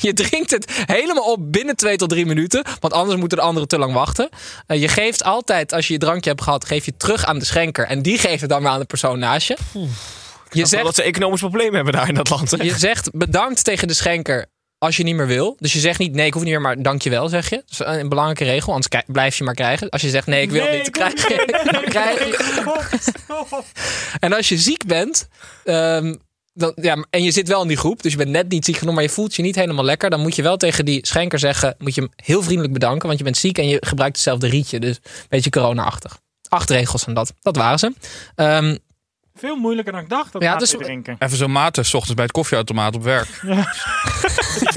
Je 0.00 0.12
drinkt 0.12 0.50
het 0.50 0.72
helemaal 0.86 1.32
op 1.32 1.52
binnen 1.52 1.76
twee 1.76 1.96
tot 1.96 2.08
drie 2.08 2.26
minuten. 2.26 2.64
Want 2.80 2.92
anders 2.92 3.18
moeten 3.20 3.38
de 3.38 3.44
anderen 3.44 3.68
te 3.68 3.78
lang 3.78 3.92
wachten. 3.92 4.28
Eh, 4.66 4.80
je 4.80 4.88
geeft 4.88 5.24
altijd, 5.24 5.72
als 5.72 5.86
je 5.86 5.92
je 5.92 5.98
drankje 5.98 6.30
hebt 6.30 6.42
gehad, 6.42 6.64
geef 6.64 6.84
je 6.84 6.96
terug 6.96 7.24
aan 7.24 7.38
de 7.38 7.44
schenker. 7.44 7.86
En 7.86 8.02
die 8.02 8.18
geeft 8.18 8.40
het 8.40 8.50
dan 8.50 8.62
weer 8.62 8.70
aan 8.70 8.78
de 8.78 8.84
persoon 8.84 9.18
naast 9.18 9.46
je. 9.48 9.56
Je 10.52 10.60
Dat 10.60 10.68
zegt, 10.68 10.94
ze 10.94 11.02
economisch 11.02 11.40
probleem 11.40 11.74
hebben 11.74 11.92
daar 11.92 12.08
in 12.08 12.14
dat 12.14 12.30
land. 12.30 12.50
hè? 12.50 12.62
je 12.62 12.78
zegt 12.78 13.10
bedankt 13.12 13.64
tegen 13.64 13.88
de 13.88 13.94
schenker 13.94 14.46
als 14.78 14.96
je 14.96 15.02
niet 15.02 15.14
meer 15.14 15.26
wil. 15.26 15.56
Dus 15.58 15.72
je 15.72 15.78
zegt 15.78 15.98
niet 15.98 16.12
nee, 16.14 16.26
ik 16.26 16.32
hoef 16.32 16.42
niet 16.42 16.52
meer, 16.52 16.60
maar 16.60 16.82
dankjewel 16.82 17.28
zeg 17.28 17.50
je. 17.50 17.56
Dat 17.56 17.70
is 17.70 18.00
een 18.00 18.08
belangrijke 18.08 18.44
regel, 18.44 18.72
anders 18.74 19.02
blijf 19.06 19.36
je 19.36 19.44
maar 19.44 19.54
krijgen. 19.54 19.88
Als 19.88 20.02
je 20.02 20.08
zegt 20.08 20.26
nee, 20.26 20.42
ik 20.42 20.50
wil 20.50 20.64
Nee, 20.64 20.76
niet, 20.78 20.86
ik 20.86 20.92
krijg 20.92 21.28
je. 21.28 21.68
dan 21.72 21.82
krijg 21.84 22.18
je. 22.18 22.64
En 24.20 24.32
als 24.32 24.48
je 24.48 24.58
ziek 24.58 24.86
bent, 24.86 25.28
ehm, 25.64 26.14
dan, 26.52 26.72
ja, 26.74 27.04
en 27.10 27.22
je 27.22 27.30
zit 27.30 27.48
wel 27.48 27.62
in 27.62 27.68
die 27.68 27.76
groep, 27.76 28.02
dus 28.02 28.12
je 28.12 28.18
bent 28.18 28.30
net 28.30 28.48
niet 28.48 28.64
ziek 28.64 28.76
genoeg, 28.76 28.94
maar 28.94 29.02
je 29.02 29.08
voelt 29.08 29.34
je 29.34 29.42
niet 29.42 29.54
helemaal 29.54 29.84
lekker, 29.84 30.10
dan 30.10 30.20
moet 30.20 30.36
je 30.36 30.42
wel 30.42 30.56
tegen 30.56 30.84
die 30.84 31.06
schenker 31.06 31.38
zeggen, 31.38 31.74
moet 31.78 31.94
je 31.94 32.00
hem 32.00 32.10
heel 32.16 32.42
vriendelijk 32.42 32.72
bedanken, 32.72 33.06
want 33.06 33.18
je 33.18 33.24
bent 33.24 33.36
ziek 33.36 33.58
en 33.58 33.68
je 33.68 33.76
gebruikt 33.86 34.14
hetzelfde 34.16 34.48
rietje. 34.48 34.80
Dus 34.80 34.96
een 35.04 35.26
beetje 35.28 35.50
corona-achtig. 35.50 36.18
Acht 36.48 36.70
regels 36.70 37.02
van 37.02 37.14
dat. 37.14 37.32
Dat 37.42 37.56
waren 37.56 37.78
ze. 37.78 37.92
Ehm, 38.34 38.76
Veel 39.34 39.56
moeilijker 39.56 39.92
dan 39.92 40.02
ik 40.02 40.08
dacht, 40.08 40.32
dat 40.32 40.42
Ja, 40.42 40.52
ja, 40.52 40.58
dus- 40.58 40.70
drinken. 40.78 41.16
Even 41.18 41.36
zo'n 41.36 41.52
maten, 41.52 41.84
s 41.84 41.94
ochtends 41.94 42.14
bij 42.14 42.24
het 42.24 42.32
koffieautomaat 42.32 42.94
op 42.94 43.02
werk. 43.02 43.28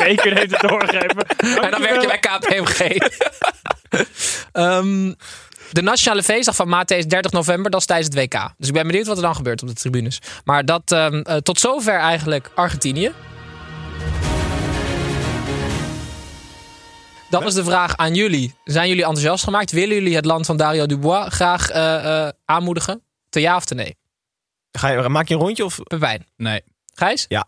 Zeker 0.04 0.38
heeft 0.38 0.52
het 0.52 0.70
doorgegeven. 0.70 1.26
en 1.62 1.72
dan 1.72 1.82
werk 1.82 2.02
je 2.02 2.08
bij 2.08 2.20
KPMG. 2.20 2.80
Ehm, 4.52 5.14
de 5.74 5.82
nationale 5.82 6.24
feestdag 6.24 6.56
van 6.56 6.70
Mate 6.70 6.96
is 6.96 7.08
30 7.08 7.32
november, 7.32 7.72
dat 7.72 7.80
is 7.80 7.86
tijdens 7.86 8.16
het 8.16 8.18
WK. 8.18 8.54
Dus 8.58 8.68
ik 8.68 8.74
ben 8.74 8.88
benieuwd 8.88 9.08
wat 9.08 9.18
er 9.18 9.24
dan 9.24 9.36
gebeurt 9.36 9.62
op 9.62 9.68
de 9.68 9.74
tribunes. 9.74 10.20
Maar 10.44 10.66
dat 10.66 10.92
ehm, 10.92 11.22
eh, 11.22 11.36
tot 11.36 11.60
zover 11.60 12.00
eigenlijk 12.00 12.52
Argentinië. 12.56 13.12
Dan 17.30 17.46
is 17.46 17.54
de 17.54 17.64
vraag 17.64 17.98
aan 17.98 18.14
jullie. 18.14 18.56
Zijn 18.64 18.88
jullie 18.88 19.04
enthousiast 19.04 19.44
gemaakt? 19.44 19.72
Willen 19.72 19.96
jullie 19.96 20.16
het 20.16 20.26
land 20.26 20.46
van 20.46 20.58
Dario 20.58 20.86
Dubois 20.86 21.34
graag 21.34 21.70
eh, 21.70 22.26
eh, 22.26 22.30
aanmoedigen? 22.46 23.02
Te 23.30 23.40
ja 23.40 23.56
of 23.56 23.66
te 23.66 23.76
nee? 23.76 23.96
Ga 24.72 24.88
je, 24.88 25.10
maak 25.10 25.28
je 25.28 25.34
een 25.34 25.40
rondje 25.40 25.66
of... 25.66 25.80
Pepijn. 25.84 26.28
Nee. 26.38 26.62
Gijs? 26.94 27.26
Ja, 27.28 27.46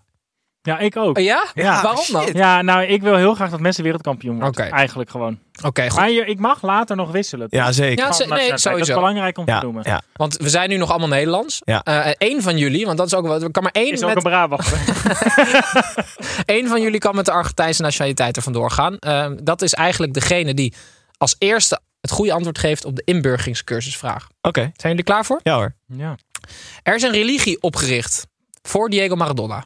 ik 0.65 0.97
ook. 0.97 1.17
Oh, 1.17 1.23
ja? 1.23 1.45
Ja, 1.53 1.81
Waarom 1.81 2.03
dan? 2.11 2.23
shit. 2.23 2.35
Ja, 2.37 2.61
nou, 2.61 2.83
ik 2.85 3.01
wil 3.01 3.15
heel 3.15 3.33
graag 3.35 3.49
dat 3.49 3.59
mensen 3.59 3.83
wereldkampioen 3.83 4.39
worden. 4.39 4.71
Eigenlijk 4.71 5.09
gewoon. 5.09 5.39
Oké, 5.63 5.89
goed. 5.89 5.99
Maar 5.99 6.11
je, 6.11 6.25
ik 6.25 6.39
mag 6.39 6.61
later 6.61 6.95
nog 6.95 7.11
wisselen. 7.11 7.47
Ja, 7.49 7.71
zeker. 7.71 8.05
Ja, 8.05 8.11
ze- 8.11 8.25
nee. 8.27 8.49
Dat 8.49 8.77
is 8.79 8.87
belangrijk 8.87 9.37
om 9.37 9.45
te 9.45 9.51
Ja, 9.51 9.61
noemen. 9.61 9.83
ja. 9.85 10.01
Want 10.13 10.37
we 10.37 10.49
zijn 10.49 10.69
nu 10.69 10.77
nog 10.77 10.89
allemaal 10.89 11.07
Nederlands. 11.07 11.61
Ja. 11.65 11.83
Eh, 11.83 12.05
en 12.07 12.15
één 12.17 12.41
van 12.41 12.57
jullie, 12.57 12.85
want 12.85 12.97
dat 12.97 13.07
is 13.07 13.13
ook 13.13 13.27
wel. 13.27 13.41
Er 13.41 13.51
kan 13.51 13.63
maar 13.63 13.71
één, 13.71 13.91
Is 13.91 14.03
ook 14.03 14.15
een 14.15 14.21
Brabander. 14.23 14.65
één 16.45 16.67
van 16.67 16.81
jullie 16.81 16.99
kan 16.99 17.15
met 17.15 17.25
de 17.25 17.31
Argentijnse 17.31 17.81
nationaliteit 17.81 18.35
er 18.37 18.41
vandoor 18.43 18.71
gaan. 18.71 18.97
Eh, 18.97 19.31
dat 19.43 19.61
is 19.61 19.73
eigenlijk 19.73 20.13
degene 20.13 20.53
die 20.53 20.73
als 21.17 21.35
eerste 21.37 21.79
het 22.01 22.11
goede 22.11 22.33
antwoord 22.33 22.57
geeft 22.59 22.85
op 22.85 22.95
de 22.95 23.01
inburgeringscursusvraag. 23.05 24.27
Oké, 24.41 24.59
Zijn 24.59 24.73
jullie 24.77 24.97
er 24.97 25.03
klaar 25.03 25.25
voor? 25.25 25.39
ja 25.43 25.55
hoor. 25.55 25.75
ja. 25.87 26.17
Er 26.83 26.95
is 26.95 27.01
een 27.03 27.11
religie 27.11 27.61
opgericht 27.61 28.27
voor 28.61 28.89
Diego 28.89 29.15
Maradona. 29.15 29.65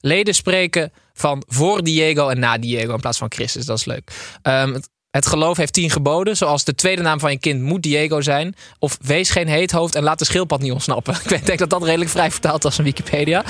Leden 0.00 0.34
spreken 0.34 0.92
van 1.12 1.42
voor 1.48 1.82
Diego 1.82 2.28
en 2.28 2.38
na 2.38 2.58
Diego 2.58 2.94
in 2.94 3.00
plaats 3.00 3.18
van 3.18 3.32
Christus. 3.32 3.64
Dat 3.64 3.78
is 3.78 3.84
leuk. 3.84 4.10
Ehm, 4.42 4.72
het, 4.72 4.88
het 5.10 5.26
geloof 5.26 5.56
heeft 5.56 5.72
tien 5.72 5.90
geboden, 5.90 6.36
zoals 6.36 6.64
de 6.64 6.74
tweede 6.74 7.02
naam 7.02 7.20
van 7.20 7.30
je 7.30 7.38
kind 7.38 7.62
moet 7.62 7.82
Diego 7.82 8.20
zijn. 8.20 8.54
Of 8.78 8.98
wees 9.00 9.30
geen 9.30 9.48
heethoofd 9.48 9.94
en 9.94 10.02
laat 10.02 10.18
de 10.18 10.24
schildpad 10.24 10.60
niet 10.60 10.72
ontsnappen. 10.72 11.14
Ik 11.28 11.46
denk 11.46 11.58
dat 11.58 11.70
dat 11.70 11.82
redelijk 11.82 12.10
vrij 12.10 12.30
vertaald 12.30 12.62
was 12.62 12.78
in 12.78 12.84
Wikipedia. 12.84 13.44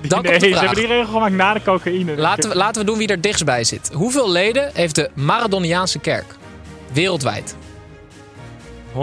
Dan 0.00 0.22
nee, 0.22 0.30
komt 0.30 0.44
de 0.44 0.48
ze 0.48 0.58
hebben 0.58 0.76
die 0.76 0.86
regel 0.86 1.12
gemaakt 1.12 1.34
na 1.34 1.54
de 1.54 1.62
cocaïne. 1.62 2.16
Laten 2.16 2.50
we, 2.50 2.56
laten 2.56 2.80
we 2.80 2.86
doen 2.86 2.98
wie 2.98 3.08
er 3.08 3.20
dichtst 3.20 3.44
bij 3.44 3.64
zit. 3.64 3.90
Hoeveel 3.92 4.30
leden 4.30 4.70
heeft 4.74 4.94
de 4.94 5.10
Maradoniaanse 5.14 5.98
kerk? 5.98 6.36
Wereldwijd. 6.92 7.56
140.000. 8.94 8.98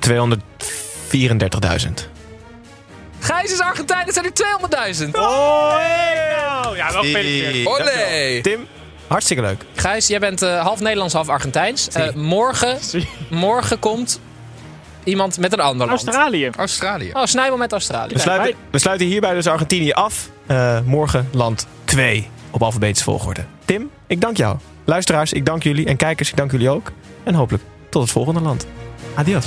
234.000. 0.00 2.15
Gijs 3.26 3.52
is 3.52 3.60
Argentijn, 3.60 4.04
dat 4.06 4.14
zijn 4.14 4.26
er 4.26 5.04
200.000. 5.04 5.10
Oh, 5.12 5.76
hey! 5.76 6.76
Ja, 6.76 6.92
wel 6.92 7.02
gefeliciteerd. 7.02 7.66
Olé! 7.66 8.40
Tim, 8.42 8.66
hartstikke 9.06 9.42
leuk. 9.42 9.64
Gijs, 9.74 10.06
jij 10.06 10.18
bent 10.18 10.42
eh, 10.42 10.60
half 10.62 10.80
Nederlands, 10.80 11.14
half 11.14 11.28
Argentijns. 11.28 11.88
Eh, 11.88 12.12
morgen, 12.14 12.78
morgen 13.30 13.78
komt 13.78 14.20
iemand 15.04 15.38
met 15.38 15.52
een 15.52 15.60
ander 15.60 15.86
land. 15.86 16.04
Australië. 16.04 16.50
Australië. 16.56 17.10
Oh, 17.12 17.24
Snijbel 17.24 17.56
met 17.56 17.72
Australië. 17.72 18.12
We 18.12 18.20
sluiten, 18.20 18.54
we 18.70 18.78
sluiten 18.78 19.06
hierbij 19.06 19.34
dus 19.34 19.46
Argentinië 19.46 19.92
af. 19.92 20.30
Eh, 20.46 20.78
morgen 20.84 21.28
land 21.32 21.66
2 21.84 22.28
op 22.50 22.62
alfabetische 22.62 23.04
volgorde. 23.04 23.44
Tim, 23.64 23.90
ik 24.06 24.20
dank 24.20 24.36
jou. 24.36 24.56
Luisteraars, 24.84 25.32
ik 25.32 25.46
dank 25.46 25.62
jullie. 25.62 25.86
En 25.86 25.96
kijkers, 25.96 26.30
ik 26.30 26.36
dank 26.36 26.50
jullie 26.50 26.70
ook. 26.70 26.92
En 27.24 27.34
hopelijk 27.34 27.64
tot 27.90 28.02
het 28.02 28.10
volgende 28.10 28.40
land. 28.40 28.66
Adios. 29.14 29.46